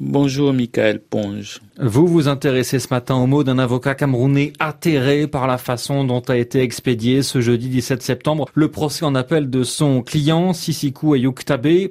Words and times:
Bonjour 0.00 0.52
Michael 0.52 1.00
Ponge. 1.00 1.60
Vous 1.80 2.06
vous 2.06 2.28
intéressez 2.28 2.78
ce 2.78 2.86
matin 2.88 3.16
au 3.16 3.26
mot 3.26 3.42
d'un 3.42 3.58
avocat 3.58 3.96
camerounais 3.96 4.52
atterré 4.60 5.26
par 5.26 5.48
la 5.48 5.58
façon 5.58 6.04
dont 6.04 6.20
a 6.28 6.36
été 6.36 6.60
expédié 6.60 7.24
ce 7.24 7.40
jeudi 7.40 7.68
17 7.68 8.00
septembre 8.00 8.46
le 8.54 8.70
procès 8.70 9.04
en 9.04 9.16
appel 9.16 9.50
de 9.50 9.64
son 9.64 10.02
client 10.02 10.52
Sisikou 10.52 11.14
Ayuk 11.14 11.44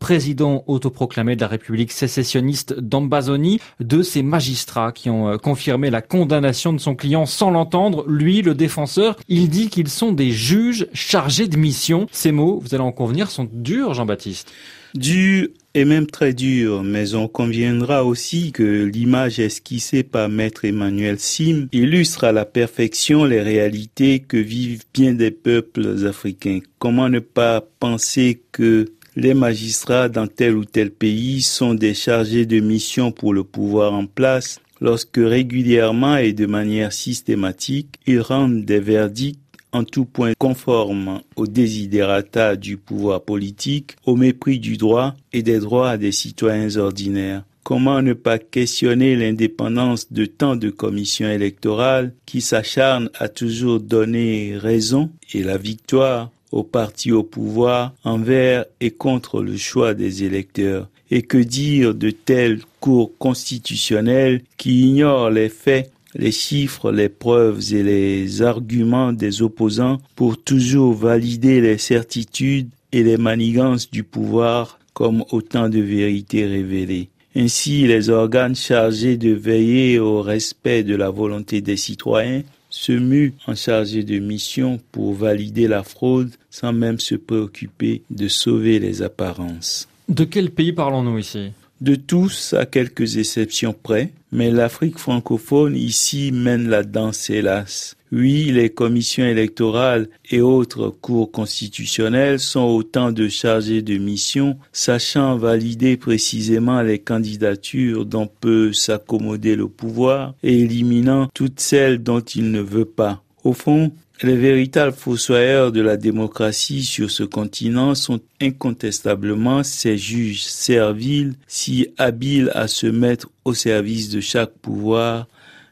président 0.00 0.64
autoproclamé 0.66 1.36
de 1.36 1.42
la 1.42 1.46
République 1.46 1.92
sécessionniste 1.92 2.76
d'Ambazonie, 2.76 3.60
de 3.78 4.02
ces 4.02 4.24
magistrats 4.24 4.90
qui 4.90 5.08
ont 5.08 5.28
euh, 5.28 5.36
confirmé 5.36 5.88
la 5.88 6.02
condamnation 6.02 6.72
de 6.72 6.78
son 6.78 6.96
client 6.96 7.24
sans 7.24 7.52
l'entendre. 7.52 8.04
Lui, 8.08 8.42
le 8.42 8.56
défenseur, 8.56 9.16
il 9.28 9.48
dit 9.48 9.68
qu'ils 9.68 9.88
sont 9.88 10.10
des 10.10 10.32
juges 10.32 10.88
chargés 10.92 11.46
de 11.46 11.56
mission. 11.56 12.08
Ces 12.10 12.32
mots, 12.32 12.58
vous 12.64 12.74
allez 12.74 12.82
en 12.82 12.90
convenir, 12.90 13.30
sont 13.30 13.48
durs, 13.52 13.94
Jean-Baptiste. 13.94 14.50
Durs 14.94 15.46
et 15.74 15.84
même 15.84 16.06
très 16.06 16.34
dur, 16.34 16.82
mais 16.82 17.14
on 17.14 17.28
conviendra 17.28 18.04
aussi 18.04 18.52
que 18.52 18.84
l'image 18.84 19.38
esquissée 19.38 20.02
par 20.02 20.28
maître 20.28 20.64
Emmanuel 20.64 21.18
Sim 21.18 21.68
illustre 21.72 22.24
à 22.24 22.32
la 22.32 22.44
perfection 22.44 23.24
les 23.24 23.40
réalités 23.40 24.20
que 24.20 24.36
vivent 24.36 24.84
bien 24.92 25.12
des 25.12 25.30
peuples 25.30 26.06
africains. 26.06 26.60
Comment 26.78 27.08
ne 27.08 27.20
pas 27.20 27.62
penser 27.80 28.42
que 28.52 28.86
les 29.16 29.34
magistrats 29.34 30.08
dans 30.08 30.26
tel 30.26 30.56
ou 30.56 30.64
tel 30.64 30.90
pays 30.90 31.42
sont 31.42 31.74
des 31.74 31.94
chargés 31.94 32.46
de 32.46 32.60
mission 32.60 33.12
pour 33.12 33.32
le 33.32 33.44
pouvoir 33.44 33.92
en 33.92 34.06
place? 34.06 34.60
Lorsque 34.80 35.18
régulièrement 35.18 36.16
et 36.16 36.32
de 36.32 36.46
manière 36.46 36.92
systématique, 36.92 38.00
ils 38.06 38.20
rendent 38.20 38.64
des 38.64 38.80
verdicts 38.80 39.38
en 39.72 39.84
tout 39.84 40.04
point 40.04 40.32
conforme 40.38 41.20
aux 41.36 41.46
désiderata 41.46 42.56
du 42.56 42.76
pouvoir 42.76 43.22
politique, 43.22 43.96
au 44.04 44.16
mépris 44.16 44.58
du 44.58 44.76
droit 44.76 45.14
et 45.32 45.42
des 45.42 45.58
droits 45.58 45.96
des 45.96 46.12
citoyens 46.12 46.76
ordinaires. 46.76 47.44
Comment 47.64 48.02
ne 48.02 48.12
pas 48.12 48.38
questionner 48.38 49.14
l'indépendance 49.14 50.12
de 50.12 50.24
tant 50.26 50.56
de 50.56 50.68
commissions 50.68 51.28
électorales 51.28 52.12
qui 52.26 52.40
s'acharnent 52.40 53.10
à 53.14 53.28
toujours 53.28 53.78
donner 53.78 54.56
raison 54.56 55.10
et 55.32 55.44
la 55.44 55.58
victoire 55.58 56.30
aux 56.50 56.64
partis 56.64 57.12
au 57.12 57.22
pouvoir 57.22 57.94
envers 58.02 58.64
et 58.80 58.90
contre 58.90 59.42
le 59.42 59.56
choix 59.56 59.94
des 59.94 60.24
électeurs? 60.24 60.88
Et 61.12 61.22
que 61.22 61.38
dire 61.38 61.94
de 61.94 62.10
telles 62.10 62.62
cours 62.80 63.12
constitutionnelles 63.18 64.42
qui 64.56 64.88
ignorent 64.88 65.30
les 65.30 65.50
faits 65.50 65.91
les 66.14 66.32
chiffres, 66.32 66.92
les 66.92 67.08
preuves 67.08 67.72
et 67.72 67.82
les 67.82 68.42
arguments 68.42 69.12
des 69.12 69.42
opposants 69.42 70.00
pour 70.16 70.42
toujours 70.42 70.94
valider 70.94 71.60
les 71.60 71.78
certitudes 71.78 72.68
et 72.92 73.02
les 73.02 73.16
manigances 73.16 73.90
du 73.90 74.04
pouvoir 74.04 74.78
comme 74.92 75.24
autant 75.30 75.68
de 75.68 75.80
vérités 75.80 76.46
révélées. 76.46 77.08
Ainsi, 77.34 77.86
les 77.86 78.10
organes 78.10 78.54
chargés 78.54 79.16
de 79.16 79.30
veiller 79.30 79.98
au 79.98 80.20
respect 80.20 80.82
de 80.82 80.94
la 80.94 81.08
volonté 81.08 81.62
des 81.62 81.78
citoyens 81.78 82.42
se 82.68 82.92
muent 82.92 83.32
en 83.46 83.54
chargés 83.54 84.04
de 84.04 84.18
mission 84.18 84.80
pour 84.92 85.14
valider 85.14 85.66
la 85.66 85.82
fraude 85.82 86.30
sans 86.50 86.72
même 86.72 87.00
se 87.00 87.14
préoccuper 87.14 88.02
de 88.10 88.28
sauver 88.28 88.78
les 88.78 89.02
apparences. 89.02 89.88
De 90.08 90.24
quel 90.24 90.50
pays 90.50 90.72
parlons-nous 90.72 91.18
ici? 91.18 91.52
De 91.82 91.96
tous 91.96 92.54
à 92.54 92.64
quelques 92.64 93.16
exceptions 93.16 93.72
près, 93.72 94.12
mais 94.30 94.52
l'Afrique 94.52 94.98
francophone 94.98 95.76
ici 95.76 96.30
mène 96.32 96.68
la 96.68 96.84
danse 96.84 97.28
hélas. 97.28 97.96
Oui, 98.12 98.52
les 98.52 98.70
commissions 98.70 99.24
électorales 99.24 100.08
et 100.30 100.40
autres 100.40 100.90
cours 100.90 101.32
constitutionnels 101.32 102.38
sont 102.38 102.66
autant 102.66 103.10
de 103.10 103.28
chargés 103.28 103.82
de 103.82 103.96
mission, 103.96 104.58
sachant 104.72 105.36
valider 105.36 105.96
précisément 105.96 106.82
les 106.82 107.00
candidatures 107.00 108.06
dont 108.06 108.28
peut 108.28 108.72
s'accommoder 108.72 109.56
le 109.56 109.66
pouvoir 109.66 110.34
et 110.44 110.60
éliminant 110.60 111.28
toutes 111.34 111.58
celles 111.58 112.02
dont 112.02 112.20
il 112.20 112.52
ne 112.52 112.60
veut 112.60 112.84
pas. 112.84 113.24
Au 113.44 113.52
fond, 113.52 113.92
les 114.22 114.36
véritables 114.36 114.94
fossoyeurs 114.96 115.72
de 115.72 115.80
la 115.80 115.96
démocratie 115.96 116.84
sur 116.84 117.10
ce 117.10 117.24
continent 117.24 117.94
sont 117.96 118.20
incontestablement 118.40 119.64
ces 119.64 119.98
juges 119.98 120.44
serviles, 120.44 121.34
si 121.48 121.88
habiles 121.98 122.52
à 122.54 122.68
se 122.68 122.86
mettre 122.86 123.30
au 123.44 123.52
service 123.52 124.10
de 124.10 124.20
chaque 124.20 124.52
pouvoir, 124.52 125.26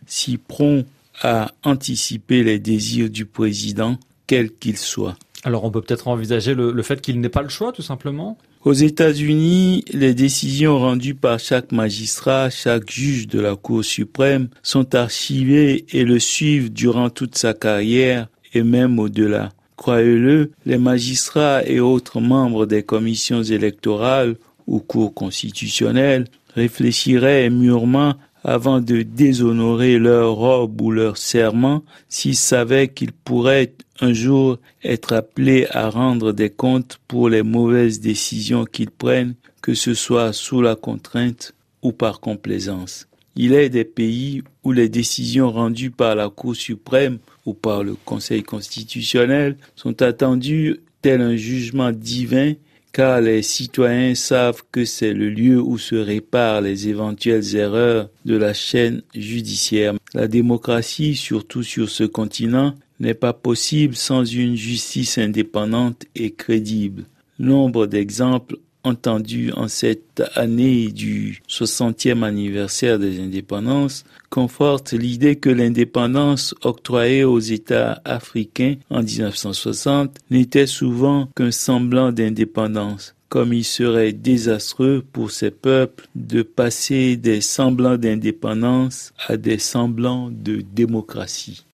si 0.07 0.37
prompts 0.37 0.85
à 1.23 1.53
anticiper 1.63 2.43
les 2.43 2.59
désirs 2.59 3.11
du 3.11 3.25
président, 3.25 3.99
quel 4.27 4.51
qu'il 4.51 4.77
soit. 4.77 5.17
Alors 5.45 5.65
on 5.65 5.71
peut 5.71 5.81
peut-être 5.81 6.09
envisager 6.09 6.55
le, 6.55 6.73
le 6.73 6.83
fait 6.83 7.01
qu'il 7.01 7.21
n'ait 7.21 7.29
pas 7.29 7.43
le 7.43 7.49
choix, 7.49 7.73
tout 7.73 7.83
simplement 7.83 8.39
aux 8.63 8.75
États-Unis, 8.75 9.87
les 9.91 10.13
décisions 10.13 10.79
rendues 10.79 11.15
par 11.15 11.41
chaque 11.41 11.73
magistrat, 11.73 12.51
chaque 12.51 12.91
juge 12.91 13.27
de 13.27 13.41
la 13.41 13.57
Cour 13.57 13.83
suprême 13.83 14.49
sont 14.63 14.95
archivées 14.95 15.87
et 15.95 16.05
le 16.05 16.19
suivent 16.19 16.71
durant 16.71 17.09
toute 17.09 17.39
sa 17.39 17.55
carrière 17.55 18.29
et 18.53 18.63
même 18.63 18.99
au-delà. 18.99 19.49
Croyez-le, 19.77 20.51
les 20.67 20.77
magistrats 20.77 21.65
et 21.65 21.81
autres 21.81 22.21
membres 22.21 22.67
des 22.67 22.83
commissions 22.83 23.43
électorales 23.43 24.37
ou 24.67 24.81
cours 24.81 25.15
constitutionnelles 25.15 26.27
réfléchiraient 26.55 27.49
mûrement 27.49 28.13
avant 28.45 28.81
de 28.81 29.01
déshonorer 29.01 29.99
leur 29.99 30.35
robe 30.35 30.79
ou 30.83 30.91
leur 30.91 31.17
serment 31.17 31.83
s'ils 32.11 32.37
savaient 32.37 32.89
qu'ils 32.89 33.13
pourraient 33.13 33.73
un 34.01 34.13
jour 34.13 34.59
être 34.83 35.13
appelés 35.13 35.67
à 35.71 35.91
rendre 35.91 36.33
des 36.33 36.51
comptes 36.51 36.99
pour 37.07 37.29
les 37.29 37.43
mauvaises 37.43 38.01
décisions 38.01 38.65
qu'ils 38.65 38.91
prennent, 38.91 39.35
que 39.63 39.75
ce 39.75 39.95
soit 39.95 40.33
sous 40.33 40.63
la 40.63 40.77
contrainte 40.77 41.55
ou 41.83 41.93
par 41.93 42.21
complaisance. 42.21 43.07
Il 43.37 43.53
est 43.53 43.69
des 43.69 43.85
pays 43.85 44.43
où 44.65 44.73
les 44.73 44.89
décisions 44.89 45.51
rendues 45.51 45.91
par 45.91 46.15
la 46.15 46.29
Cour 46.29 46.57
suprême 46.57 47.19
ou 47.47 47.55
par 47.55 47.85
le 47.85 47.95
Conseil 47.95 48.43
constitutionnel 48.43 49.57
sont 49.77 50.03
attendues 50.03 50.81
tel 51.01 51.21
un 51.21 51.37
jugement 51.37 51.93
divin 51.93 52.55
car 52.93 53.21
les 53.21 53.43
citoyens 53.43 54.15
savent 54.15 54.63
que 54.73 54.85
c'est 54.85 55.13
le 55.13 55.31
lieu 55.31 55.61
où 55.61 55.79
se 55.79 55.95
réparent 55.95 56.61
les 56.61 56.89
éventuelles 56.89 57.57
erreurs 57.57 58.09
de 58.25 58.37
la 58.37 58.53
chaîne 58.53 59.03
judiciaire. 59.15 59.95
La 60.15 60.29
démocratie, 60.29 61.15
surtout 61.15 61.63
sur 61.63 61.89
ce 61.89 62.05
continent, 62.05 62.75
n'est 62.99 63.15
pas 63.15 63.33
possible 63.33 63.97
sans 63.97 64.25
une 64.25 64.57
justice 64.57 65.19
indépendante 65.19 66.05
et 66.15 66.33
crédible. 66.33 67.05
Nombre 67.39 67.87
d'exemples 67.87 68.57
entendu 68.85 69.53
en 69.53 69.69
cette 69.69 70.23
année 70.35 70.89
du 70.89 71.43
60e 71.49 72.23
anniversaire 72.23 72.99
des 72.99 73.21
indépendances 73.21 74.05
conforte 74.31 74.93
l'idée 74.93 75.37
que 75.37 75.51
l'indépendance 75.51 76.55
octroyée 76.63 77.25
aux 77.25 77.39
États 77.39 78.01
africains 78.05 78.77
en 78.91 79.03
1960 79.03 80.17
n'était 80.31 80.67
souvent 80.67 81.29
qu'un 81.35 81.51
semblant 81.51 82.13
d'indépendance 82.13 83.15
comme 83.31 83.53
il 83.53 83.65
serait 83.65 84.13
désastreux 84.13 85.05
pour 85.13 85.31
ces 85.31 85.53
peuples 85.53 86.09
de 86.17 86.43
passer 86.43 87.17
des 87.17 87.41
semblants 87.41 87.97
d'indépendance 87.97 89.15
à 89.29 89.37
des 89.37 89.59
semblants 89.59 90.31
de 90.33 90.63
démocratie. 90.75 91.65